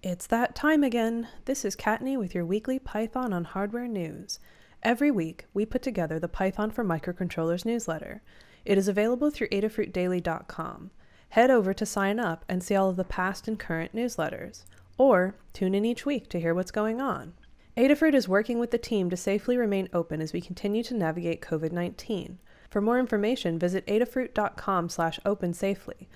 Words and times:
It's 0.00 0.28
that 0.28 0.54
time 0.54 0.84
again. 0.84 1.26
This 1.46 1.64
is 1.64 1.74
Kattni 1.74 2.16
with 2.16 2.32
your 2.32 2.46
weekly 2.46 2.78
Python 2.78 3.32
on 3.32 3.42
Hardware 3.42 3.88
news. 3.88 4.38
Every 4.80 5.10
week, 5.10 5.46
we 5.52 5.66
put 5.66 5.82
together 5.82 6.20
the 6.20 6.28
Python 6.28 6.70
for 6.70 6.84
Microcontrollers 6.84 7.64
newsletter. 7.64 8.22
It 8.64 8.78
is 8.78 8.86
available 8.86 9.30
through 9.30 9.48
adafruitdaily.com. 9.48 10.92
Head 11.30 11.50
over 11.50 11.74
to 11.74 11.84
sign 11.84 12.20
up 12.20 12.44
and 12.48 12.62
see 12.62 12.76
all 12.76 12.88
of 12.88 12.94
the 12.94 13.02
past 13.02 13.48
and 13.48 13.58
current 13.58 13.92
newsletters, 13.92 14.66
or 14.98 15.34
tune 15.52 15.74
in 15.74 15.84
each 15.84 16.06
week 16.06 16.28
to 16.28 16.38
hear 16.38 16.54
what's 16.54 16.70
going 16.70 17.00
on. 17.00 17.32
Adafruit 17.76 18.14
is 18.14 18.28
working 18.28 18.60
with 18.60 18.70
the 18.70 18.78
team 18.78 19.10
to 19.10 19.16
safely 19.16 19.56
remain 19.56 19.88
open 19.92 20.20
as 20.20 20.32
we 20.32 20.40
continue 20.40 20.84
to 20.84 20.94
navigate 20.94 21.42
COVID-19. 21.42 22.36
For 22.70 22.80
more 22.80 23.00
information, 23.00 23.58
visit 23.58 23.84
adafruit.com 23.88 24.90
slash 24.90 25.18
open 25.26 25.54
safely. 25.54 26.08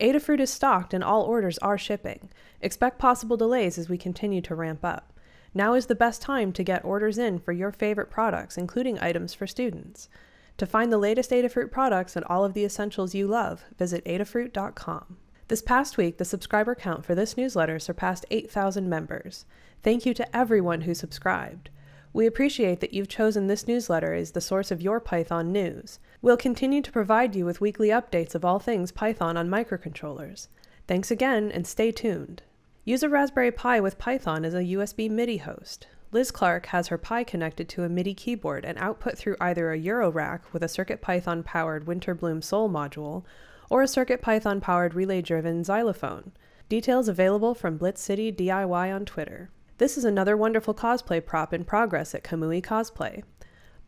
Adafruit 0.00 0.40
is 0.40 0.52
stocked 0.52 0.94
and 0.94 1.02
all 1.02 1.22
orders 1.22 1.58
are 1.58 1.78
shipping. 1.78 2.30
Expect 2.60 2.98
possible 2.98 3.36
delays 3.36 3.78
as 3.78 3.88
we 3.88 3.98
continue 3.98 4.40
to 4.42 4.54
ramp 4.54 4.84
up. 4.84 5.12
Now 5.54 5.74
is 5.74 5.86
the 5.86 5.94
best 5.94 6.22
time 6.22 6.52
to 6.52 6.62
get 6.62 6.84
orders 6.84 7.18
in 7.18 7.38
for 7.38 7.52
your 7.52 7.72
favorite 7.72 8.10
products, 8.10 8.56
including 8.56 8.98
items 9.00 9.34
for 9.34 9.46
students. 9.46 10.08
To 10.58 10.66
find 10.66 10.92
the 10.92 10.98
latest 10.98 11.30
Adafruit 11.30 11.70
products 11.70 12.16
and 12.16 12.24
all 12.26 12.44
of 12.44 12.52
the 12.52 12.64
essentials 12.64 13.14
you 13.14 13.26
love, 13.26 13.64
visit 13.76 14.04
adafruit.com. 14.04 15.16
This 15.48 15.62
past 15.62 15.96
week, 15.96 16.18
the 16.18 16.24
subscriber 16.24 16.74
count 16.74 17.04
for 17.04 17.14
this 17.14 17.36
newsletter 17.36 17.78
surpassed 17.78 18.26
8,000 18.30 18.88
members. 18.88 19.46
Thank 19.82 20.04
you 20.04 20.12
to 20.14 20.36
everyone 20.36 20.82
who 20.82 20.94
subscribed. 20.94 21.70
We 22.12 22.26
appreciate 22.26 22.80
that 22.80 22.92
you've 22.92 23.08
chosen 23.08 23.46
this 23.46 23.66
newsletter 23.66 24.12
as 24.12 24.32
the 24.32 24.40
source 24.40 24.70
of 24.70 24.82
your 24.82 25.00
Python 25.00 25.52
news. 25.52 26.00
We'll 26.20 26.36
continue 26.36 26.82
to 26.82 26.90
provide 26.90 27.36
you 27.36 27.44
with 27.44 27.60
weekly 27.60 27.88
updates 27.88 28.34
of 28.34 28.44
all 28.44 28.58
things 28.58 28.90
Python 28.90 29.36
on 29.36 29.48
microcontrollers. 29.48 30.48
Thanks 30.88 31.10
again 31.10 31.52
and 31.52 31.64
stay 31.66 31.92
tuned. 31.92 32.42
Use 32.84 33.04
a 33.04 33.08
Raspberry 33.08 33.52
Pi 33.52 33.78
with 33.78 33.98
Python 33.98 34.44
as 34.44 34.54
a 34.54 34.64
USB 34.64 35.08
MIDI 35.08 35.36
host. 35.36 35.86
Liz 36.10 36.30
Clark 36.30 36.66
has 36.66 36.88
her 36.88 36.98
Pi 36.98 37.22
connected 37.22 37.68
to 37.68 37.84
a 37.84 37.88
MIDI 37.88 38.14
keyboard 38.14 38.64
and 38.64 38.78
output 38.78 39.16
through 39.16 39.36
either 39.40 39.70
a 39.70 39.78
Eurorack 39.78 40.40
with 40.52 40.62
a 40.62 40.66
CircuitPython 40.66 41.44
powered 41.44 41.86
Winterbloom 41.86 42.42
Sol 42.42 42.68
module 42.68 43.24
or 43.70 43.82
a 43.82 43.86
CircuitPython 43.86 44.60
powered 44.60 44.94
relay 44.94 45.22
driven 45.22 45.62
xylophone. 45.62 46.32
Details 46.68 47.08
available 47.08 47.54
from 47.54 47.76
Blitz 47.76 48.02
City 48.02 48.32
DIY 48.32 48.92
on 48.92 49.04
Twitter. 49.04 49.50
This 49.76 49.96
is 49.96 50.04
another 50.04 50.36
wonderful 50.36 50.74
cosplay 50.74 51.24
prop 51.24 51.52
in 51.52 51.64
progress 51.64 52.14
at 52.14 52.24
Kamui 52.24 52.60
Cosplay. 52.60 53.22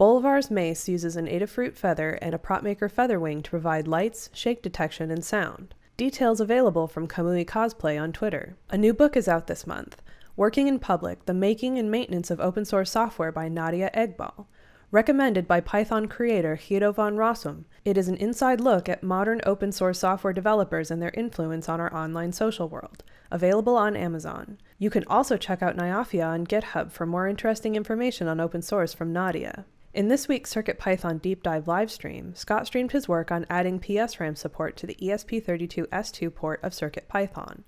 Bolivar's 0.01 0.51
mace 0.51 0.89
uses 0.89 1.15
an 1.17 1.27
Adafruit 1.27 1.77
feather 1.77 2.13
and 2.23 2.35
a 2.35 2.39
Propmaker 2.39 2.91
feather 2.91 3.21
wing 3.21 3.43
to 3.43 3.51
provide 3.51 3.87
lights, 3.87 4.31
shake 4.33 4.63
detection, 4.63 5.11
and 5.11 5.23
sound. 5.23 5.75
Details 5.99 6.41
available 6.41 6.87
from 6.87 7.07
Kamui 7.07 7.45
Cosplay 7.45 8.01
on 8.01 8.11
Twitter. 8.11 8.57
A 8.71 8.79
new 8.79 8.95
book 8.95 9.15
is 9.15 9.29
out 9.29 9.47
this 9.47 9.67
month, 9.67 10.01
Working 10.37 10.69
in 10.69 10.79
Public, 10.79 11.27
The 11.27 11.35
Making 11.35 11.79
and 11.79 11.91
Maintenance 11.91 12.31
of 12.31 12.41
Open 12.41 12.65
Source 12.65 12.91
Software 12.91 13.31
by 13.31 13.51
Nadia 13.51 13.91
Eghbal. 13.95 14.47
Recommended 14.91 15.47
by 15.47 15.61
Python 15.61 16.09
creator 16.09 16.59
Guido 16.67 16.93
van 16.93 17.17
Rossum, 17.17 17.67
it 17.85 17.99
is 17.99 18.09
an 18.09 18.17
inside 18.17 18.59
look 18.59 18.89
at 18.89 19.03
modern 19.03 19.43
open 19.45 19.71
source 19.71 19.99
software 19.99 20.33
developers 20.33 20.91
and 20.91 21.03
their 21.03 21.13
influence 21.13 21.69
on 21.69 21.79
our 21.79 21.95
online 21.95 22.33
social 22.33 22.71
world. 22.71 23.05
Available 23.31 23.77
on 23.77 23.97
Amazon. 23.97 24.57
You 24.79 24.89
can 24.89 25.05
also 25.09 25.37
check 25.37 25.61
out 25.61 25.77
nayafia 25.77 26.27
on 26.27 26.47
GitHub 26.47 26.91
for 26.91 27.05
more 27.05 27.29
interesting 27.29 27.77
information 27.77 28.29
on 28.29 28.41
open 28.41 28.63
source 28.63 28.95
from 28.95 29.13
Nadia. 29.13 29.67
In 29.93 30.07
this 30.07 30.29
week's 30.29 30.55
CircuitPython 30.55 31.21
Deep 31.21 31.43
Dive 31.43 31.65
livestream, 31.65 32.37
Scott 32.37 32.69
streamed 32.69 32.93
his 32.93 33.09
work 33.09 33.33
on 33.33 33.45
adding 33.51 33.81
PSRAM 33.81 34.39
support 34.39 34.77
to 34.77 34.87
the 34.87 34.95
ESP32S2 34.95 36.33
port 36.33 36.63
of 36.63 36.71
CircuitPython. 36.73 37.65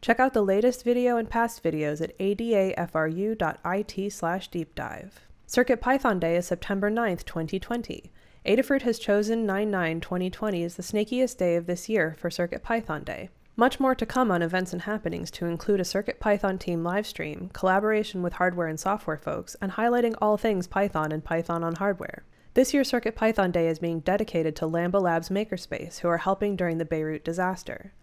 Check 0.00 0.18
out 0.18 0.32
the 0.32 0.42
latest 0.42 0.84
video 0.84 1.18
and 1.18 1.28
past 1.28 1.62
videos 1.62 2.00
at 2.00 2.18
adafru.it 2.18 4.10
slash 4.10 4.50
deepdive. 4.50 5.10
CircuitPython 5.46 6.18
Day 6.18 6.36
is 6.36 6.46
September 6.46 6.90
9th, 6.90 7.26
2020. 7.26 8.10
Adafruit 8.46 8.82
has 8.82 8.98
chosen 8.98 9.46
9-9-2020 9.46 10.64
as 10.64 10.76
the 10.76 10.82
snakiest 10.82 11.36
day 11.36 11.56
of 11.56 11.66
this 11.66 11.90
year 11.90 12.16
for 12.18 12.30
CircuitPython 12.30 13.04
Day. 13.04 13.28
Much 13.58 13.80
more 13.80 13.94
to 13.94 14.04
come 14.04 14.30
on 14.30 14.42
events 14.42 14.74
and 14.74 14.82
happenings 14.82 15.30
to 15.30 15.46
include 15.46 15.80
a 15.80 15.82
CircuitPython 15.82 16.60
team 16.60 16.82
livestream, 16.82 17.50
collaboration 17.54 18.22
with 18.22 18.34
hardware 18.34 18.66
and 18.66 18.78
software 18.78 19.16
folks, 19.16 19.56
and 19.62 19.72
highlighting 19.72 20.14
all 20.20 20.36
things 20.36 20.66
Python 20.66 21.10
and 21.10 21.24
Python 21.24 21.64
on 21.64 21.76
hardware. 21.76 22.24
This 22.52 22.74
year's 22.74 22.90
CircuitPython 22.90 23.52
Day 23.52 23.68
is 23.68 23.78
being 23.78 24.00
dedicated 24.00 24.56
to 24.56 24.66
Lambda 24.66 24.98
Labs 24.98 25.30
Makerspace, 25.30 26.00
who 26.00 26.08
are 26.08 26.18
helping 26.18 26.54
during 26.54 26.76
the 26.76 26.84
Beirut 26.84 27.24
disaster. 27.24 27.94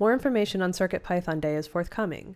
More 0.00 0.12
information 0.12 0.62
on 0.62 0.72
CircuitPython 0.72 1.40
Day 1.40 1.54
is 1.54 1.68
forthcoming. 1.68 2.34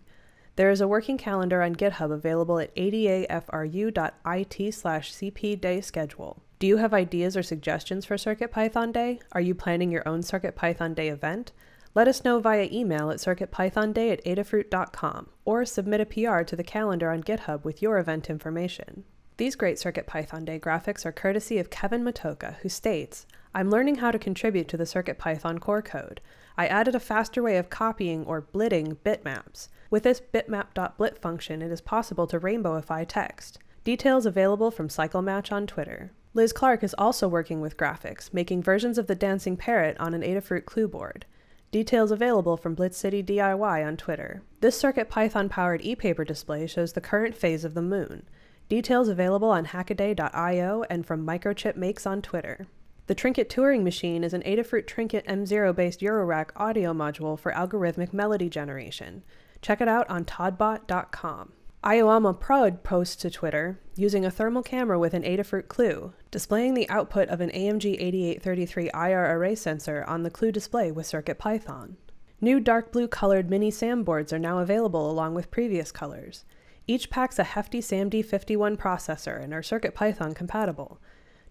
There 0.55 0.71
is 0.71 0.79
a 0.79 0.87
working 0.87 1.17
calendar 1.17 1.61
on 1.61 1.75
GitHub 1.75 2.13
available 2.13 2.59
at 2.59 2.73
adafru.it 2.77 4.73
slash 4.73 5.11
cpday 5.11 5.83
schedule. 5.83 6.41
Do 6.59 6.67
you 6.67 6.77
have 6.77 6.93
ideas 6.93 7.35
or 7.35 7.43
suggestions 7.43 8.05
for 8.05 8.15
CircuitPython 8.15 8.93
Day? 8.93 9.19
Are 9.33 9.41
you 9.41 9.53
planning 9.53 9.91
your 9.91 10.07
own 10.07 10.21
CircuitPython 10.21 10.95
Day 10.95 11.09
event? 11.09 11.51
Let 11.95 12.07
us 12.07 12.23
know 12.23 12.39
via 12.39 12.67
email 12.71 13.11
at 13.11 13.17
circuitpythonday 13.17 14.11
at 14.11 14.25
adafruit.com 14.25 15.29
or 15.45 15.63
submit 15.63 16.01
a 16.01 16.05
PR 16.05 16.41
to 16.41 16.55
the 16.55 16.63
calendar 16.63 17.11
on 17.11 17.21
GitHub 17.21 17.63
with 17.63 17.83
your 17.83 17.99
event 17.99 18.31
information. 18.31 19.03
These 19.37 19.55
great 19.55 19.77
CircuitPython 19.77 20.45
Day 20.45 20.59
graphics 20.59 21.05
are 21.05 21.11
courtesy 21.11 21.59
of 21.59 21.69
Kevin 21.69 22.03
Matocha, 22.03 22.55
who 22.61 22.69
states, 22.69 23.27
I'm 23.53 23.69
learning 23.69 23.95
how 23.95 24.09
to 24.09 24.17
contribute 24.17 24.67
to 24.69 24.77
the 24.77 24.85
CircuitPython 24.85 25.59
core 25.59 25.83
code. 25.83 26.19
I 26.57 26.65
added 26.65 26.95
a 26.95 26.99
faster 26.99 27.43
way 27.43 27.57
of 27.57 27.69
copying 27.69 28.25
or 28.25 28.41
blitting 28.41 28.97
bitmaps. 29.05 29.69
With 29.91 30.01
this 30.01 30.19
bitmap.blit 30.19 31.19
function, 31.19 31.61
it 31.61 31.71
is 31.71 31.81
possible 31.81 32.25
to 32.25 32.39
rainbowify 32.39 33.05
text. 33.07 33.59
Details 33.83 34.25
available 34.25 34.71
from 34.71 34.87
CycleMatch 34.87 35.51
on 35.51 35.67
Twitter. 35.67 36.11
Liz 36.33 36.53
Clark 36.53 36.83
is 36.83 36.95
also 36.97 37.27
working 37.27 37.61
with 37.61 37.77
graphics, 37.77 38.33
making 38.33 38.63
versions 38.63 38.97
of 38.97 39.05
the 39.05 39.13
dancing 39.13 39.55
parrot 39.55 39.95
on 39.99 40.15
an 40.15 40.23
Adafruit 40.23 40.65
clue 40.65 40.87
board. 40.87 41.25
Details 41.73 42.11
available 42.11 42.55
from 42.55 42.75
Blitz 42.75 42.99
City 42.99 43.23
DIY 43.23 43.83
on 43.83 43.97
Twitter. 43.97 44.43
This 44.59 44.79
CircuitPython 44.79 45.49
powered 45.49 45.81
e-paper 45.81 46.23
display 46.23 46.67
shows 46.67 46.93
the 46.93 47.01
current 47.01 47.35
phase 47.35 47.65
of 47.65 47.73
the 47.73 47.81
moon. 47.81 48.29
Details 48.69 49.07
available 49.07 49.49
on 49.49 49.65
hackaday.io 49.65 50.83
and 50.87 51.03
from 51.03 51.25
Microchip 51.25 51.75
Makes 51.75 52.05
on 52.05 52.21
Twitter. 52.21 52.67
The 53.07 53.15
Trinket 53.15 53.49
Turing 53.49 53.81
Machine 53.81 54.23
is 54.23 54.35
an 54.35 54.43
Adafruit 54.43 54.85
Trinket 54.85 55.25
M0 55.25 55.75
based 55.75 56.01
Eurorack 56.01 56.51
audio 56.55 56.93
module 56.93 57.39
for 57.39 57.51
algorithmic 57.53 58.13
melody 58.13 58.49
generation. 58.49 59.23
Check 59.63 59.81
it 59.81 59.87
out 59.87 60.07
on 60.11 60.25
todbot.com. 60.25 61.53
Ioama 61.83 62.39
Prod 62.39 62.81
posts 62.83 63.17
to 63.17 63.29
Twitter 63.29 63.77
using 63.97 64.23
a 64.23 64.31
thermal 64.31 64.63
camera 64.63 64.97
with 64.97 65.13
an 65.13 65.23
Adafruit 65.23 65.67
clue, 65.67 66.13
displaying 66.31 66.75
the 66.75 66.89
output 66.89 67.27
of 67.27 67.41
an 67.41 67.49
AMG 67.49 67.95
8833 67.99 68.89
IR 68.93 69.35
array 69.35 69.53
sensor 69.53 70.05
on 70.07 70.23
the 70.23 70.29
clue 70.29 70.53
display 70.53 70.93
with 70.93 71.07
CircuitPython. 71.07 71.95
New 72.39 72.61
dark 72.61 72.93
blue 72.93 73.09
colored 73.09 73.49
mini 73.49 73.69
SAM 73.69 74.03
boards 74.05 74.31
are 74.31 74.39
now 74.39 74.59
available 74.59 75.11
along 75.11 75.33
with 75.33 75.51
previous 75.51 75.91
colors. 75.91 76.45
Each 76.87 77.09
packs 77.09 77.37
a 77.37 77.43
hefty 77.43 77.81
SAMD51 77.81 78.77
processor 78.77 79.43
and 79.43 79.53
are 79.53 79.61
CircuitPython 79.61 80.35
compatible. 80.35 81.01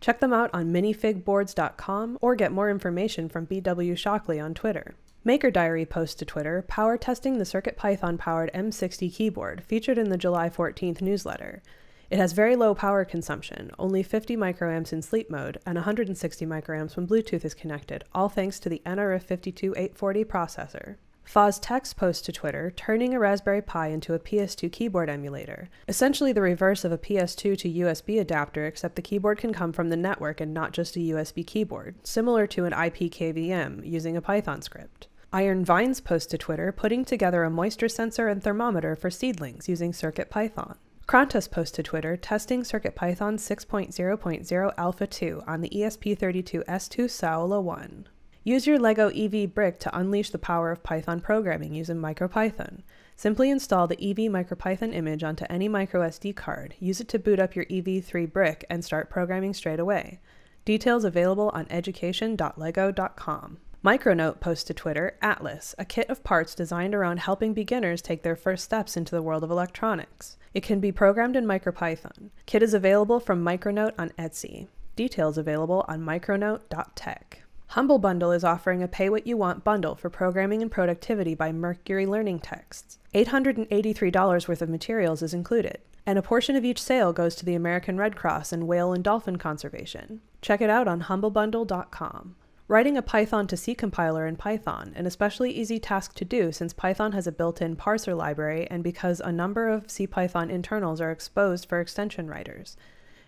Check 0.00 0.20
them 0.20 0.32
out 0.32 0.49
on 0.54 0.72
minifigboards.com 0.72 2.16
or 2.22 2.37
get 2.37 2.53
more 2.53 2.70
information 2.70 3.28
from 3.28 3.47
BW 3.47 3.99
Shockley 3.99 4.41
on 4.41 4.54
Twitter. 4.54 4.94
Maker 5.25 5.53
Diary 5.53 5.87
posts 5.87 6.16
to 6.16 6.25
Twitter 6.25 6.65
power 6.66 6.99
testing 6.99 7.38
the 7.38 7.44
CircuitPython 7.44 8.19
powered 8.19 8.50
M60 8.53 9.15
keyboard 9.15 9.62
featured 9.62 9.97
in 9.97 10.09
the 10.09 10.16
July 10.16 10.50
14th 10.50 11.00
newsletter. 11.00 11.62
It 12.10 12.19
has 12.19 12.33
very 12.33 12.56
low 12.56 12.75
power 12.75 13.05
consumption, 13.05 13.71
only 13.78 14.03
50 14.03 14.37
microamps 14.37 14.93
in 14.93 15.00
sleep 15.00 15.31
mode 15.31 15.59
and 15.65 15.77
160 15.77 16.44
microamps 16.44 16.97
when 16.97 17.06
Bluetooth 17.06 17.44
is 17.44 17.55
connected, 17.55 18.03
all 18.12 18.28
thanks 18.28 18.59
to 18.59 18.69
the 18.69 18.82
NRF52840 18.84 20.25
processor. 20.25 20.97
FozTex 21.25 21.94
posts 21.94 22.22
to 22.27 22.32
Twitter, 22.32 22.72
turning 22.75 23.15
a 23.15 23.21
Raspberry 23.21 23.62
Pi 23.62 23.87
into 23.87 24.15
a 24.15 24.19
PS2 24.19 24.72
keyboard 24.72 25.08
emulator. 25.08 25.69
Essentially 25.87 26.32
the 26.32 26.43
reverse 26.43 26.85
of 26.85 26.91
a 26.91 26.99
PS2 26.99 27.56
to 27.58 27.73
USB 27.73 28.20
adapter, 28.20 28.67
except 28.67 28.96
the 28.96 29.02
keyboard 29.02 29.38
can 29.38 29.52
come 29.52 29.73
from 29.73 29.88
the 29.88 29.96
network 29.96 30.41
and 30.41 30.52
not 30.52 30.73
just 30.73 30.96
a 30.96 30.99
USB 30.99 31.46
keyboard, 31.46 31.94
similar 32.02 32.49
to 32.49 32.64
an 32.64 32.73
IPKVM 32.73 33.88
using 33.88 34.17
a 34.17 34.20
Python 34.20 34.61
script. 34.62 35.06
Iron 35.34 35.64
Vines 35.64 35.99
posts 35.99 36.31
to 36.32 36.37
Twitter, 36.37 36.70
putting 36.73 37.06
together 37.06 37.43
a 37.43 37.49
moisture 37.49 37.88
sensor 37.88 38.29
and 38.29 38.43
thermometer 38.43 38.94
for 38.94 39.11
seedlings 39.11 39.67
using 39.67 39.93
CircuitPython. 39.93 40.76
Krontas 41.06 41.50
posts 41.50 41.75
to 41.76 41.82
Twitter, 41.82 42.19
testing 42.19 42.62
CircuitPython 42.62 43.38
6.0.0 43.38 44.75
Alpha 44.76 45.06
2 45.06 45.43
on 45.46 45.62
the 45.62 45.70
ESP32S2 45.70 47.08
Saola 47.08 47.62
1. 47.62 48.08
Use 48.44 48.67
your 48.67 48.79
LEGO 48.79 49.08
EV 49.08 49.55
brick 49.55 49.79
to 49.81 49.99
unleash 49.99 50.29
the 50.29 50.38
power 50.38 50.70
of 50.70 50.82
Python 50.82 51.20
programming 51.20 51.75
using 51.75 51.96
MicroPython. 51.96 52.82
Simply 53.17 53.49
install 53.49 53.87
the 53.87 54.11
EV 54.11 54.31
MicroPython 54.31 54.94
image 54.94 55.25
onto 55.25 55.46
any 55.49 55.67
microSD 55.67 56.37
card, 56.37 56.75
use 56.79 57.00
it 57.00 57.08
to 57.08 57.19
boot 57.19 57.40
up 57.40 57.56
your 57.56 57.64
EV3 57.67 58.31
brick, 58.31 58.67
and 58.69 58.84
start 58.84 59.08
programming 59.08 59.55
straight 59.55 59.81
away. 59.81 60.20
Details 60.67 61.05
available 61.05 61.50
on 61.55 61.67
education.lego.com. 61.70 63.58
Micronote 63.84 64.38
posts 64.38 64.62
to 64.62 64.73
Twitter 64.73 65.17
Atlas, 65.20 65.75
a 65.76 65.84
kit 65.84 66.08
of 66.08 66.23
parts 66.23 66.55
designed 66.55 66.94
around 66.94 67.19
helping 67.19 67.52
beginners 67.52 68.00
take 68.00 68.23
their 68.23 68.37
first 68.37 68.62
steps 68.62 68.96
into 68.96 69.12
the 69.12 69.23
world 69.23 69.43
of 69.43 69.50
electronics. 69.50 70.37
It 70.55 70.62
can 70.62 70.79
be 70.79 70.93
programmed 70.93 71.34
in 71.34 71.46
MicroPython. 71.46 72.31
Kit 72.46 72.62
is 72.62 72.75
available 72.75 73.19
from 73.19 73.44
Micronote 73.44 73.94
on 73.99 74.11
Etsy. 74.11 74.69
Details 74.94 75.37
available 75.37 75.84
on 75.88 76.00
micronote.tech. 76.00 77.43
Humble 77.69 77.99
Bundle 77.99 78.31
is 78.31 78.44
offering 78.44 78.84
a 78.84 78.88
pay 78.88 79.08
what 79.08 79.26
you 79.26 79.37
want 79.37 79.64
bundle 79.64 79.96
for 79.96 80.08
programming 80.08 80.62
and 80.62 80.70
productivity 80.70 81.34
by 81.34 81.50
Mercury 81.50 82.06
Learning 82.06 82.38
Texts. 82.38 82.99
$883 83.17 84.46
worth 84.46 84.62
of 84.62 84.69
materials 84.69 85.23
is 85.23 85.34
included, 85.34 85.79
and 86.06 86.20
a 86.20 86.23
portion 86.23 86.55
of 86.55 86.64
each 86.64 86.81
sale 86.81 87.12
goes 87.12 87.34
to 87.34 87.44
the 87.44 87.56
American 87.56 87.96
Red 87.96 88.14
Cross 88.14 88.52
and 88.52 88.69
whale 88.69 88.93
and 88.93 89.02
dolphin 89.02 89.38
conservation. 89.38 90.20
Check 90.40 90.61
it 90.61 90.70
out 90.70 90.87
on 90.87 91.02
humblebundle.com. 91.02 92.37
Writing 92.69 92.97
a 92.97 93.03
Python 93.03 93.47
to 93.49 93.56
C 93.56 93.75
compiler 93.75 94.26
in 94.26 94.37
Python, 94.37 94.93
an 94.94 95.05
especially 95.05 95.50
easy 95.50 95.79
task 95.79 96.14
to 96.14 96.25
do 96.25 96.53
since 96.53 96.73
Python 96.73 97.12
has 97.12 97.26
a 97.26 97.32
built-in 97.32 97.76
parser 97.76 98.17
library 98.17 98.67
and 98.70 98.85
because 98.85 99.20
a 99.20 99.32
number 99.32 99.69
of 99.69 99.88
CPython 99.88 100.49
internals 100.49 101.00
are 101.00 101.11
exposed 101.11 101.69
for 101.69 101.81
extension 101.81 102.29
writers. 102.29 102.76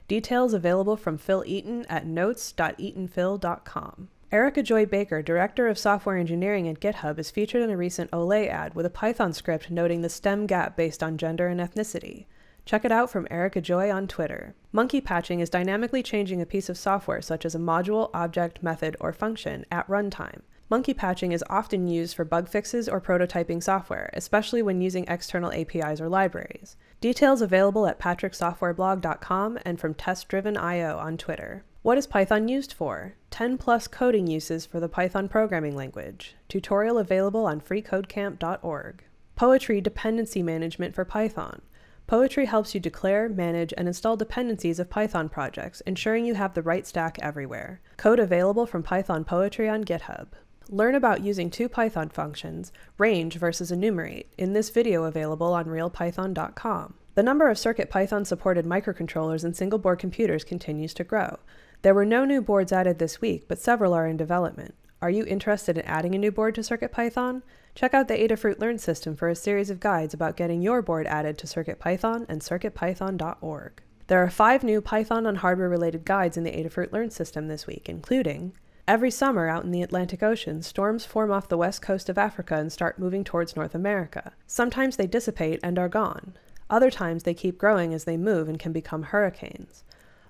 Details 0.07 0.55
available 0.55 0.97
from 0.97 1.19
Phil 1.19 1.43
Eaton 1.47 1.85
at 1.87 2.07
notes.eatonphil.com. 2.07 4.09
Erica 4.31 4.63
Joy 4.63 4.87
Baker, 4.87 5.23
Director 5.23 5.69
of 5.69 5.79
Software 5.79 6.17
Engineering 6.17 6.69
at 6.69 6.81
GitHub, 6.81 7.19
is 7.19 7.31
featured 7.31 7.63
in 7.63 7.71
a 7.71 7.77
recent 7.77 8.11
Olay 8.11 8.49
ad 8.49 8.75
with 8.75 8.87
a 8.87 8.91
Python 8.91 9.33
script 9.33 9.71
noting 9.71 10.03
the 10.03 10.09
STEM 10.09 10.47
gap 10.47 10.77
based 10.77 11.03
on 11.03 11.19
gender 11.19 11.49
and 11.49 11.61
ethnicity. 11.61 12.27
Check 12.65 12.85
it 12.85 12.93
out 12.93 13.11
from 13.11 13.29
Erica 13.31 13.61
Joy 13.61 13.93
on 13.93 14.09
Twitter. 14.09 14.55
Monkey 14.73 15.01
patching 15.01 15.41
is 15.41 15.51
dynamically 15.51 16.03
changing 16.03 16.41
a 16.41 16.47
piece 16.47 16.69
of 16.69 16.79
software 16.79 17.21
such 17.21 17.45
as 17.45 17.55
a 17.55 17.59
module, 17.59 18.11
object, 18.15 18.63
method, 18.63 18.97
or 19.01 19.13
function 19.13 19.67
at 19.71 19.87
runtime. 19.87 20.41
Monkey 20.71 20.95
patching 20.95 21.33
is 21.33 21.45
often 21.51 21.87
used 21.87 22.17
for 22.17 22.25
bug 22.25 22.49
fixes 22.49 22.89
or 22.89 23.01
prototyping 23.01 23.63
software, 23.63 24.09
especially 24.15 24.63
when 24.63 24.81
using 24.81 25.05
external 25.09 25.53
APIs 25.53 26.01
or 26.01 26.09
libraries. 26.09 26.77
Details 27.03 27.43
available 27.43 27.87
at 27.87 28.01
patricksoftwareblog.com 28.01 29.59
and 29.67 29.79
from 29.79 29.93
testdriven.io 29.93 30.99
on 30.99 31.19
Twitter. 31.19 31.65
What 31.83 31.99
is 31.99 32.07
Python 32.07 32.49
used 32.49 32.73
for? 32.73 33.15
10 33.31 33.59
plus 33.59 33.87
coding 33.87 34.27
uses 34.27 34.65
for 34.65 34.81
the 34.81 34.89
Python 34.89 35.29
programming 35.29 35.77
language. 35.77 36.35
Tutorial 36.49 36.97
available 36.97 37.45
on 37.45 37.61
freecodecamp.org. 37.61 39.05
Poetry 39.37 39.81
dependency 39.83 40.43
management 40.43 40.95
for 40.95 41.05
Python. 41.05 41.61
Poetry 42.07 42.45
helps 42.45 42.75
you 42.75 42.81
declare, 42.81 43.31
manage, 43.31 43.73
and 43.79 43.89
install 43.89 44.17
dependencies 44.17 44.79
of 44.79 44.91
Python 44.91 45.29
projects, 45.31 45.81
ensuring 45.87 46.27
you 46.27 46.35
have 46.35 46.53
the 46.53 46.63
right 46.63 46.87
stack 46.87 47.19
everywhere. 47.23 47.81
Code 47.97 48.21
available 48.21 48.67
from 48.67 48.83
Python 48.83 49.25
Poetry 49.25 49.69
on 49.69 49.85
GitHub. 49.85 50.29
Learn 50.69 50.95
about 50.95 51.23
using 51.23 51.51
two 51.51 51.69
Python 51.69 52.11
functions, 52.11 52.73
range 52.99 53.37
versus 53.37 53.73
enumerate, 53.73 54.33
in 54.37 54.53
this 54.53 54.69
video 54.69 55.05
available 55.05 55.55
on 55.55 55.65
realpython.com. 55.65 56.95
The 57.15 57.23
number 57.23 57.49
of 57.49 57.57
CircuitPython 57.57 58.27
supported 58.27 58.67
microcontrollers 58.67 59.45
in 59.45 59.55
single 59.55 59.79
board 59.79 59.99
computers 59.99 60.45
continues 60.45 60.93
to 60.95 61.05
grow. 61.05 61.39
There 61.83 61.95
were 61.95 62.05
no 62.05 62.25
new 62.25 62.43
boards 62.43 62.73
added 62.73 62.99
this 62.99 63.21
week, 63.21 63.47
but 63.49 63.59
several 63.59 63.95
are 63.95 64.07
in 64.07 64.17
development. 64.17 64.75
Are 65.05 65.11
you 65.11 65.27
interested 65.27 65.77
in 65.77 65.85
adding 65.85 66.15
a 66.15 66.19
new 66.19 66.33
board 66.33 66.55
to 66.55 66.63
CircuitPython? 66.63 67.43
Check 67.75 67.93
out 67.93 68.09
the 68.09 68.17
Adafruit 68.17 68.59
Learn 68.59 68.79
system 68.79 69.15
for 69.15 69.29
a 69.29 69.35
series 69.35 69.69
of 69.69 69.79
guides 69.79 70.15
about 70.15 70.35
getting 70.35 70.63
your 70.63 70.81
board 70.81 71.07
added 71.07 71.37
to 71.37 71.47
CircuitPython 71.47 72.25
and 72.27 72.41
circuitpython.org. 72.41 73.83
There 74.07 74.25
are 74.25 74.31
five 74.31 74.65
new 74.65 74.81
Python 74.81 75.27
and 75.27 75.37
hardware 75.37 75.69
related 75.69 76.07
guides 76.07 76.39
in 76.39 76.45
the 76.45 76.53
Adafruit 76.53 76.91
Learn 76.91 77.11
system 77.11 77.49
this 77.49 77.67
week, 77.67 77.87
including 77.87 78.55
Every 78.89 79.11
summer 79.11 79.47
out 79.47 79.65
in 79.65 79.73
the 79.73 79.83
Atlantic 79.83 80.23
Ocean, 80.23 80.63
storms 80.63 81.05
form 81.05 81.31
off 81.31 81.51
the 81.51 81.59
west 81.59 81.83
coast 81.83 82.09
of 82.09 82.17
Africa 82.17 82.55
and 82.55 82.73
start 82.73 82.99
moving 82.99 83.25
towards 83.25 83.57
North 83.57 83.75
America. 83.75 84.33
Sometimes 84.47 84.97
they 84.97 85.07
dissipate 85.07 85.61
and 85.63 85.79
are 85.79 85.91
gone. 85.91 86.33
Other 86.71 86.91
times 86.91 87.25
they 87.25 87.35
keep 87.35 87.59
growing 87.59 87.93
as 87.93 88.05
they 88.05 88.17
move 88.17 88.49
and 88.49 88.59
can 88.59 88.73
become 88.73 89.03
hurricanes. 89.03 89.85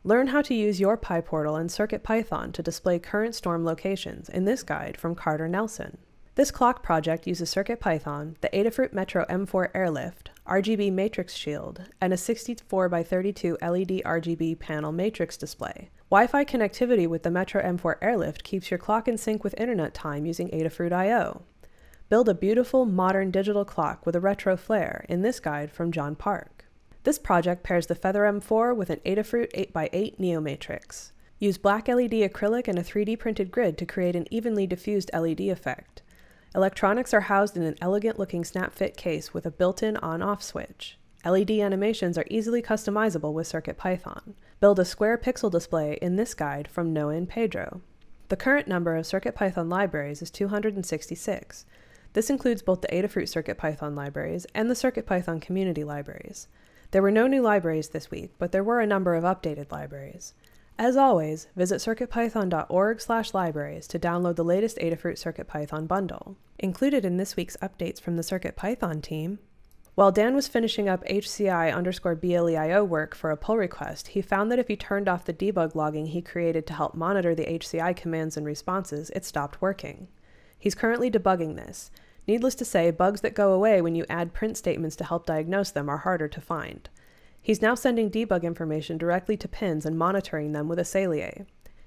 Learn 0.06 0.26
how 0.26 0.42
to 0.42 0.54
use 0.54 0.80
your 0.80 0.98
PyPortal 0.98 1.58
and 1.58 1.70
CircuitPython 1.70 2.52
to 2.52 2.62
display 2.62 2.98
current 2.98 3.34
storm 3.34 3.64
locations 3.64 4.28
in 4.28 4.44
this 4.44 4.62
guide 4.62 4.98
from 4.98 5.14
Carter 5.14 5.48
Nelson. 5.48 5.96
This 6.34 6.50
clock 6.50 6.82
project 6.82 7.26
uses 7.26 7.54
CircuitPython, 7.54 8.38
the 8.42 8.50
Adafruit 8.50 8.92
Metro 8.92 9.24
M4 9.30 9.70
Airlift, 9.74 10.28
RGB 10.46 10.92
matrix 10.92 11.32
shield, 11.32 11.84
and 12.02 12.12
a 12.12 12.18
64 12.18 12.90
by 12.90 13.02
32 13.02 13.56
LED 13.62 14.02
RGB 14.04 14.58
panel 14.58 14.92
matrix 14.92 15.38
display. 15.38 15.88
Wi-Fi 16.10 16.44
connectivity 16.44 17.08
with 17.08 17.22
the 17.22 17.30
Metro 17.30 17.62
M4 17.62 17.94
Airlift 18.02 18.44
keeps 18.44 18.70
your 18.70 18.76
clock 18.76 19.08
in 19.08 19.16
sync 19.16 19.42
with 19.42 19.58
internet 19.58 19.94
time 19.94 20.26
using 20.26 20.50
Adafruit 20.50 20.92
I.O. 20.92 21.40
Build 22.10 22.28
a 22.28 22.34
beautiful, 22.34 22.84
modern 22.84 23.30
digital 23.30 23.64
clock 23.64 24.04
with 24.04 24.14
a 24.14 24.20
retro 24.20 24.54
flair 24.58 25.06
in 25.08 25.22
this 25.22 25.40
guide 25.40 25.72
from 25.72 25.90
John 25.90 26.14
Park. 26.14 26.66
This 27.04 27.18
project 27.18 27.62
pairs 27.62 27.86
the 27.86 27.94
Feather 27.94 28.22
M4 28.22 28.74
with 28.74 28.88
an 28.88 29.00
Adafruit 29.04 29.52
8x8 29.52 30.18
Neo 30.18 30.40
Matrix. 30.40 31.12
Use 31.38 31.58
black 31.58 31.86
LED 31.86 32.12
acrylic 32.12 32.66
and 32.66 32.78
a 32.78 32.82
3D 32.82 33.18
printed 33.18 33.50
grid 33.50 33.76
to 33.76 33.84
create 33.84 34.16
an 34.16 34.26
evenly 34.30 34.66
diffused 34.66 35.10
LED 35.12 35.40
effect. 35.40 36.00
Electronics 36.54 37.12
are 37.12 37.20
housed 37.20 37.58
in 37.58 37.62
an 37.62 37.76
elegant 37.82 38.18
looking 38.18 38.42
snap-fit 38.42 38.96
case 38.96 39.34
with 39.34 39.44
a 39.44 39.50
built-in 39.50 39.98
on-off 39.98 40.42
switch. 40.42 40.98
LED 41.26 41.50
animations 41.50 42.16
are 42.16 42.24
easily 42.30 42.62
customizable 42.62 43.34
with 43.34 43.52
CircuitPython. 43.52 44.32
Build 44.60 44.78
a 44.78 44.84
square 44.86 45.18
pixel 45.18 45.50
display 45.50 45.98
in 46.00 46.16
this 46.16 46.32
guide 46.32 46.68
from 46.68 46.94
Noe 46.94 47.10
and 47.10 47.28
Pedro. 47.28 47.82
The 48.30 48.36
current 48.36 48.66
number 48.66 48.96
of 48.96 49.04
CircuitPython 49.04 49.70
libraries 49.70 50.22
is 50.22 50.30
266. 50.30 51.66
This 52.14 52.30
includes 52.30 52.62
both 52.62 52.80
the 52.80 52.88
Adafruit 52.88 53.28
CircuitPython 53.28 53.94
libraries 53.94 54.46
and 54.54 54.70
the 54.70 54.74
CircuitPython 54.74 55.42
community 55.42 55.84
libraries. 55.84 56.48
There 56.94 57.02
were 57.02 57.10
no 57.10 57.26
new 57.26 57.42
libraries 57.42 57.88
this 57.88 58.12
week, 58.12 58.30
but 58.38 58.52
there 58.52 58.62
were 58.62 58.78
a 58.78 58.86
number 58.86 59.16
of 59.16 59.24
updated 59.24 59.72
libraries. 59.72 60.32
As 60.78 60.96
always, 60.96 61.48
visit 61.56 61.80
circuitpython.org/libraries 61.80 63.88
to 63.88 63.98
download 63.98 64.36
the 64.36 64.44
latest 64.44 64.78
Adafruit 64.78 65.18
CircuitPython 65.18 65.88
bundle. 65.88 66.36
Included 66.60 67.04
in 67.04 67.16
this 67.16 67.34
week's 67.34 67.56
updates 67.56 68.00
from 68.00 68.14
the 68.14 68.22
CircuitPython 68.22 69.02
team, 69.02 69.40
while 69.96 70.12
Dan 70.12 70.36
was 70.36 70.46
finishing 70.46 70.88
up 70.88 71.04
HCI 71.06 71.74
underscore 71.74 72.14
BLEIO 72.14 72.86
work 72.86 73.16
for 73.16 73.32
a 73.32 73.36
pull 73.36 73.56
request, 73.56 74.06
he 74.06 74.22
found 74.22 74.52
that 74.52 74.60
if 74.60 74.68
he 74.68 74.76
turned 74.76 75.08
off 75.08 75.24
the 75.24 75.34
debug 75.34 75.74
logging 75.74 76.06
he 76.06 76.22
created 76.22 76.64
to 76.68 76.74
help 76.74 76.94
monitor 76.94 77.34
the 77.34 77.46
HCI 77.46 77.96
commands 77.96 78.36
and 78.36 78.46
responses, 78.46 79.10
it 79.16 79.24
stopped 79.24 79.60
working. 79.60 80.06
He's 80.56 80.76
currently 80.76 81.10
debugging 81.10 81.56
this. 81.56 81.90
Needless 82.26 82.54
to 82.56 82.64
say, 82.64 82.90
bugs 82.90 83.20
that 83.20 83.34
go 83.34 83.52
away 83.52 83.80
when 83.80 83.94
you 83.94 84.06
add 84.08 84.32
print 84.32 84.56
statements 84.56 84.96
to 84.96 85.04
help 85.04 85.26
diagnose 85.26 85.70
them 85.70 85.88
are 85.88 85.98
harder 85.98 86.28
to 86.28 86.40
find. 86.40 86.88
He's 87.40 87.60
now 87.60 87.74
sending 87.74 88.10
debug 88.10 88.42
information 88.42 88.96
directly 88.96 89.36
to 89.36 89.48
pins 89.48 89.84
and 89.84 89.98
monitoring 89.98 90.52
them 90.52 90.66
with 90.66 90.78
a 90.78 90.82
Saleae. 90.82 91.44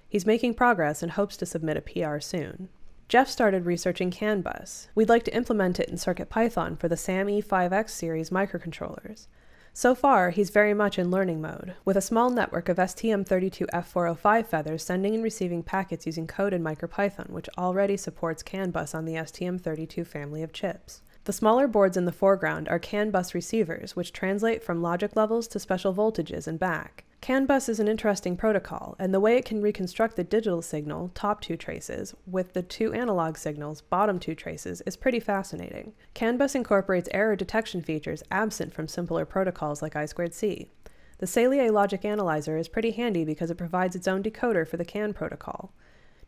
He's 0.08 0.26
making 0.26 0.54
progress 0.54 1.02
and 1.02 1.14
hopes 1.14 1.36
to 1.38 1.46
submit 1.46 1.78
a 1.78 1.82
PR 1.82 2.20
soon. 2.20 2.70
Jeff 3.10 3.30
started 3.30 3.66
researching 3.66 4.12
CAN 4.12 4.42
bus. 4.42 4.90
We'd 4.94 5.10
like 5.10 5.24
to 5.24 5.36
implement 5.36 5.80
it 5.80 5.90
in 5.90 5.96
CircuitPython 5.96 6.80
for 6.80 6.88
the 6.88 6.98
SAM 6.98 7.28
E5X 7.28 7.90
series 7.90 8.30
microcontrollers. 8.30 9.28
So 9.78 9.94
far, 9.94 10.32
he's 10.32 10.50
very 10.50 10.74
much 10.74 10.98
in 10.98 11.12
learning 11.12 11.40
mode, 11.40 11.76
with 11.86 11.98
a 11.98 12.02
small 12.02 12.32
network 12.32 12.68
of 12.68 12.78
STM32F405 12.78 14.48
feathers 14.48 14.84
sending 14.84 15.14
and 15.14 15.24
receiving 15.24 15.62
packets 15.62 16.08
using 16.08 16.26
code 16.26 16.52
in 16.52 16.64
MicroPython, 16.64 17.30
which 17.30 17.48
already 17.60 17.96
supports 17.96 18.42
CAN 18.42 18.72
bus 18.72 18.96
on 18.96 19.06
the 19.06 19.14
STM32 19.14 20.08
family 20.08 20.42
of 20.42 20.52
chips. 20.52 21.04
The 21.26 21.32
smaller 21.32 21.68
boards 21.68 21.96
in 21.96 22.06
the 22.06 22.12
foreground 22.12 22.68
are 22.70 22.80
CAN 22.80 23.12
bus 23.12 23.36
receivers, 23.36 23.96
which 23.96 24.14
translate 24.14 24.64
from 24.64 24.82
logic 24.82 25.16
levels 25.16 25.48
to 25.50 25.60
special 25.60 25.94
voltages 25.94 26.48
and 26.48 26.58
back. 26.58 27.04
CAN 27.20 27.46
bus 27.46 27.68
is 27.68 27.80
an 27.80 27.88
interesting 27.88 28.38
protocol, 28.38 28.96
and 29.00 29.14
the 29.14 29.20
way 29.20 29.38
it 29.38 29.44
can 29.44 29.62
reconstruct 29.62 30.16
the 30.16 30.24
digital 30.24 30.62
signal, 30.62 31.12
top 31.14 31.42
two 31.42 31.58
traces, 31.58 32.14
with 32.26 32.54
the 32.54 32.62
two 32.62 32.94
analog 32.94 33.38
signals, 33.38 33.82
bottom 33.82 34.20
two 34.20 34.36
traces, 34.36 34.82
is 34.82 34.96
pretty 34.96 35.20
fascinating. 35.20 35.94
CAN 36.14 36.38
bus 36.38 36.56
incorporates 36.56 37.10
error 37.12 37.36
detection 37.36 37.82
features 37.82 38.24
absent 38.32 38.72
from 38.72 38.88
simpler 38.88 39.26
protocols 39.26 39.82
like 39.82 39.96
I2C. 39.96 40.68
The 41.18 41.26
Saleae 41.26 41.72
logic 41.72 42.06
analyzer 42.06 42.58
is 42.58 42.68
pretty 42.68 42.92
handy 42.92 43.26
because 43.26 43.50
it 43.50 43.58
provides 43.58 43.96
its 43.96 44.08
own 44.08 44.22
decoder 44.22 44.68
for 44.68 44.78
the 44.78 44.86
CAN 44.86 45.14
protocol. 45.14 45.74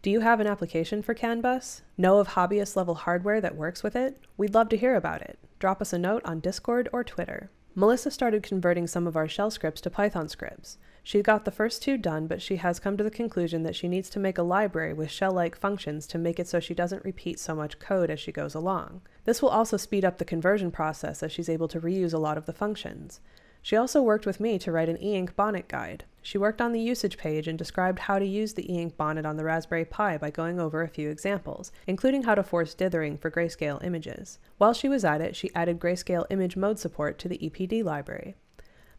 Do 0.01 0.09
you 0.09 0.21
have 0.21 0.39
an 0.39 0.47
application 0.47 1.03
for 1.03 1.13
CAN 1.13 1.39
bus? 1.39 1.83
Know 1.97 2.17
of 2.17 2.29
hobbyist 2.29 2.75
level 2.75 2.95
hardware 2.95 3.39
that 3.39 3.55
works 3.55 3.83
with 3.83 3.95
it? 3.95 4.17
We'd 4.37 4.55
love 4.55 4.69
to 4.69 4.77
hear 4.77 4.95
about 4.95 5.21
it. 5.21 5.37
Drop 5.59 5.81
us 5.81 5.93
a 5.93 5.99
note 5.99 6.23
on 6.25 6.39
Discord 6.39 6.89
or 6.91 7.03
Twitter. 7.03 7.51
Melissa 7.79 8.11
started 8.11 8.43
converting 8.43 8.87
some 8.87 9.07
of 9.07 9.15
our 9.15 9.29
shell 9.29 9.49
scripts 9.49 9.79
to 9.79 9.89
Python 9.89 10.27
scripts. 10.27 10.77
She 11.01 11.21
got 11.21 11.45
the 11.45 11.49
first 11.49 11.81
two 11.81 11.95
done, 11.95 12.27
but 12.27 12.41
she 12.41 12.57
has 12.57 12.77
come 12.77 12.97
to 12.97 13.05
the 13.05 13.09
conclusion 13.09 13.63
that 13.63 13.73
she 13.73 13.87
needs 13.87 14.09
to 14.09 14.19
make 14.19 14.37
a 14.37 14.43
library 14.43 14.91
with 14.91 15.09
shell-like 15.09 15.55
functions 15.55 16.05
to 16.07 16.17
make 16.17 16.41
it 16.41 16.47
so 16.49 16.59
she 16.59 16.73
doesn't 16.73 17.05
repeat 17.05 17.39
so 17.39 17.55
much 17.55 17.79
code 17.79 18.09
as 18.09 18.19
she 18.19 18.33
goes 18.33 18.53
along. 18.53 18.99
This 19.23 19.41
will 19.41 19.47
also 19.47 19.77
speed 19.77 20.03
up 20.03 20.17
the 20.17 20.25
conversion 20.25 20.71
process 20.71 21.23
as 21.23 21.31
she's 21.31 21.47
able 21.47 21.69
to 21.69 21.79
reuse 21.79 22.13
a 22.13 22.17
lot 22.17 22.37
of 22.37 22.47
the 22.47 22.51
functions. 22.51 23.21
She 23.61 23.75
also 23.75 24.01
worked 24.01 24.25
with 24.25 24.39
me 24.39 24.57
to 24.59 24.71
write 24.71 24.89
an 24.89 25.01
e-ink 25.01 25.35
bonnet 25.35 25.67
guide. 25.67 26.05
She 26.21 26.37
worked 26.37 26.61
on 26.61 26.71
the 26.71 26.79
usage 26.79 27.17
page 27.17 27.47
and 27.47 27.57
described 27.57 27.99
how 27.99 28.19
to 28.19 28.25
use 28.25 28.53
the 28.53 28.71
e-ink 28.71 28.97
bonnet 28.97 29.25
on 29.25 29.37
the 29.37 29.43
Raspberry 29.43 29.85
Pi 29.85 30.17
by 30.17 30.29
going 30.29 30.59
over 30.59 30.81
a 30.81 30.87
few 30.87 31.09
examples, 31.09 31.71
including 31.87 32.23
how 32.23 32.35
to 32.35 32.43
force 32.43 32.73
dithering 32.73 33.17
for 33.17 33.31
grayscale 33.31 33.83
images. 33.83 34.39
While 34.57 34.73
she 34.73 34.89
was 34.89 35.05
at 35.05 35.21
it, 35.21 35.35
she 35.35 35.53
added 35.55 35.79
grayscale 35.79 36.25
image 36.29 36.55
mode 36.55 36.79
support 36.79 37.17
to 37.19 37.27
the 37.27 37.37
EPD 37.37 37.83
library. 37.83 38.35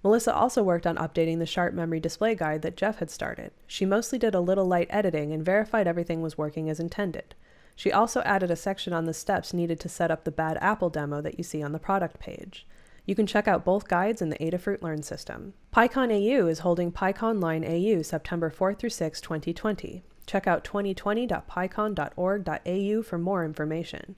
Melissa 0.03 0.35
also 0.35 0.63
worked 0.63 0.87
on 0.87 0.97
updating 0.97 1.39
the 1.39 1.47
Sharp 1.47 1.75
Memory 1.75 2.01
Display 2.01 2.35
Guide 2.35 2.63
that 2.63 2.77
Jeff 2.77 2.99
had 2.99 3.11
started. 3.11 3.53
She 3.67 3.85
mostly 3.85 4.19
did 4.19 4.35
a 4.35 4.41
little 4.41 4.65
light 4.65 4.89
editing 4.89 5.33
and 5.33 5.45
verified 5.45 5.87
everything 5.87 6.23
was 6.23 6.39
working 6.39 6.71
as 6.71 6.81
intended. 6.81 7.35
She 7.77 7.93
also 7.93 8.23
added 8.23 8.51
a 8.51 8.57
section 8.57 8.93
on 8.93 9.05
the 9.05 9.15
steps 9.15 9.53
needed 9.53 9.79
to 9.81 9.89
set 9.89 10.11
up 10.11 10.25
the 10.25 10.31
Bad 10.31 10.57
Apple 10.61 10.91
demo 10.91 11.21
that 11.21 11.37
you 11.37 11.45
see 11.45 11.63
on 11.63 11.73
the 11.73 11.79
product 11.79 12.19
page. 12.19 12.67
You 13.07 13.15
can 13.15 13.27
check 13.27 13.49
out 13.49 13.65
both 13.65 13.89
guides 13.89 14.21
in 14.23 14.31
the 14.31 14.39
Adafruit 14.39 14.83
Learn 14.83 15.03
system. 15.03 15.55
PyCon 15.75 16.13
AU 16.13 16.47
is 16.47 16.61
holding 16.61 16.93
PyConline 16.93 17.65
AU 17.65 18.03
September 18.03 18.51
4 18.51 18.75
through 18.75 18.91
6, 18.91 19.21
2020. 19.21 20.05
Check 20.27 20.47
out 20.47 20.63
2020.pycon.org.au 20.65 23.03
for 23.03 23.19
more 23.19 23.45
information. 23.45 24.15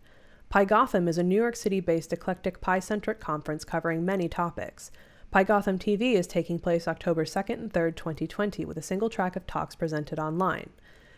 PyGotham 0.52 1.08
is 1.08 1.16
a 1.16 1.22
New 1.22 1.36
York 1.36 1.56
City 1.56 1.80
based 1.80 2.12
eclectic 2.12 2.60
Pi-centric 2.60 3.20
conference 3.20 3.64
covering 3.64 4.04
many 4.04 4.28
topics. 4.28 4.90
PyGotham 5.32 5.78
TV 5.78 6.12
is 6.12 6.26
taking 6.26 6.58
place 6.58 6.86
October 6.86 7.24
2nd 7.24 7.54
and 7.54 7.72
3rd, 7.72 7.96
2020, 7.96 8.66
with 8.66 8.76
a 8.76 8.82
single 8.82 9.08
track 9.08 9.34
of 9.34 9.46
talks 9.46 9.74
presented 9.74 10.18
online. 10.18 10.68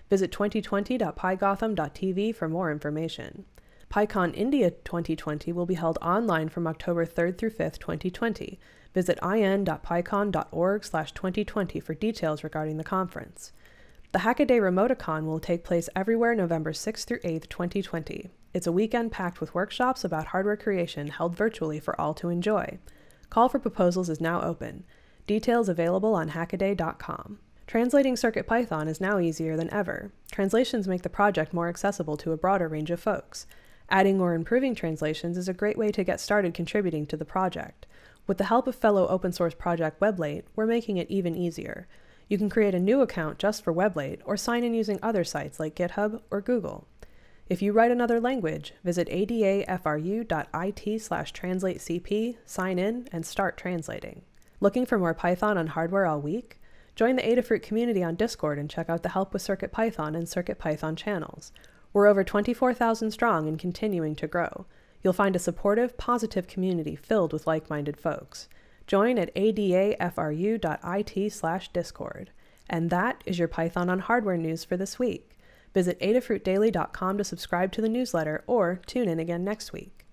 Visit 0.08 0.30
2020.pygotham.tv 0.30 2.36
for 2.36 2.48
more 2.48 2.70
information. 2.70 3.44
PyCon 3.94 4.34
India 4.34 4.72
2020 4.72 5.52
will 5.52 5.66
be 5.66 5.74
held 5.74 5.98
online 6.02 6.48
from 6.48 6.66
October 6.66 7.06
3rd 7.06 7.38
through 7.38 7.50
5th, 7.50 7.78
2020. 7.78 8.58
Visit 8.92 9.20
in.pycon.org/2020 9.22 11.80
for 11.80 11.94
details 11.94 12.42
regarding 12.42 12.76
the 12.76 12.82
conference. 12.82 13.52
The 14.10 14.18
Hackaday 14.18 14.58
Remoticon 14.58 15.26
will 15.26 15.38
take 15.38 15.62
place 15.62 15.88
everywhere 15.94 16.34
November 16.34 16.72
6th 16.72 17.04
through 17.04 17.20
8th, 17.20 17.48
2020. 17.48 18.30
It's 18.52 18.66
a 18.66 18.72
weekend 18.72 19.12
packed 19.12 19.40
with 19.40 19.54
workshops 19.54 20.02
about 20.02 20.26
hardware 20.26 20.56
creation 20.56 21.06
held 21.06 21.36
virtually 21.36 21.78
for 21.78 21.94
all 22.00 22.14
to 22.14 22.30
enjoy. 22.30 22.80
Call 23.30 23.48
for 23.48 23.60
proposals 23.60 24.10
is 24.10 24.20
now 24.20 24.42
open. 24.42 24.82
Details 25.28 25.68
available 25.68 26.16
on 26.16 26.30
hackaday.com. 26.30 27.38
Translating 27.68 28.16
CircuitPython 28.16 28.88
is 28.88 29.00
now 29.00 29.20
easier 29.20 29.56
than 29.56 29.72
ever. 29.72 30.10
Translations 30.32 30.88
make 30.88 31.02
the 31.02 31.08
project 31.08 31.54
more 31.54 31.68
accessible 31.68 32.16
to 32.16 32.32
a 32.32 32.36
broader 32.36 32.66
range 32.66 32.90
of 32.90 32.98
folks. 32.98 33.46
Adding 33.90 34.20
or 34.20 34.34
improving 34.34 34.74
translations 34.74 35.36
is 35.36 35.48
a 35.48 35.54
great 35.54 35.76
way 35.76 35.92
to 35.92 36.04
get 36.04 36.20
started 36.20 36.54
contributing 36.54 37.06
to 37.06 37.16
the 37.16 37.24
project. 37.24 37.86
With 38.26 38.38
the 38.38 38.44
help 38.44 38.66
of 38.66 38.74
fellow 38.74 39.06
open 39.08 39.32
source 39.32 39.54
project 39.54 40.00
Weblate, 40.00 40.44
we're 40.56 40.66
making 40.66 40.96
it 40.96 41.10
even 41.10 41.36
easier. 41.36 41.86
You 42.28 42.38
can 42.38 42.48
create 42.48 42.74
a 42.74 42.80
new 42.80 43.02
account 43.02 43.38
just 43.38 43.62
for 43.62 43.74
Weblate 43.74 44.20
or 44.24 44.36
sign 44.36 44.64
in 44.64 44.72
using 44.72 44.98
other 45.02 45.24
sites 45.24 45.60
like 45.60 45.76
GitHub 45.76 46.22
or 46.30 46.40
Google. 46.40 46.86
If 47.46 47.60
you 47.60 47.72
write 47.74 47.90
another 47.90 48.20
language, 48.20 48.72
visit 48.82 49.08
adafru.it 49.08 51.02
slash 51.02 51.32
translatecp, 51.34 52.36
sign 52.46 52.78
in, 52.78 53.08
and 53.12 53.26
start 53.26 53.58
translating. 53.58 54.22
Looking 54.60 54.86
for 54.86 54.98
more 54.98 55.12
Python 55.12 55.58
on 55.58 55.66
hardware 55.66 56.06
all 56.06 56.22
week? 56.22 56.58
Join 56.96 57.16
the 57.16 57.22
Adafruit 57.22 57.62
community 57.62 58.02
on 58.02 58.14
Discord 58.14 58.58
and 58.58 58.70
check 58.70 58.88
out 58.88 59.02
the 59.02 59.10
Help 59.10 59.34
with 59.34 59.42
CircuitPython 59.42 60.16
and 60.16 60.26
CircuitPython 60.26 60.96
channels. 60.96 61.52
We're 61.94 62.08
over 62.08 62.24
24,000 62.24 63.12
strong 63.12 63.48
and 63.48 63.58
continuing 63.58 64.14
to 64.16 64.26
grow. 64.26 64.66
You'll 65.02 65.12
find 65.12 65.36
a 65.36 65.38
supportive, 65.38 65.96
positive 65.96 66.46
community 66.48 66.96
filled 66.96 67.32
with 67.32 67.46
like-minded 67.46 67.96
folks. 67.96 68.48
Join 68.86 69.16
at 69.16 69.34
adafru.it 69.34 71.32
slash 71.32 71.68
discord. 71.72 72.30
And 72.68 72.90
that 72.90 73.22
is 73.24 73.38
your 73.38 73.48
Python 73.48 73.88
on 73.88 74.00
hardware 74.00 74.36
news 74.36 74.64
for 74.64 74.76
this 74.76 74.98
week. 74.98 75.38
Visit 75.72 76.00
adafruitdaily.com 76.00 77.18
to 77.18 77.24
subscribe 77.24 77.70
to 77.72 77.80
the 77.80 77.88
newsletter 77.88 78.42
or 78.46 78.80
tune 78.86 79.08
in 79.08 79.20
again 79.20 79.44
next 79.44 79.72
week. 79.72 80.03